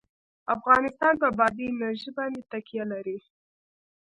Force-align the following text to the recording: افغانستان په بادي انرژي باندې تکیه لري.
افغانستان 0.55 1.13
په 1.21 1.27
بادي 1.37 1.65
انرژي 1.71 2.11
باندې 2.17 2.41
تکیه 2.51 2.83
لري. 2.91 3.17